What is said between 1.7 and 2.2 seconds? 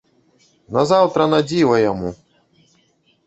яму!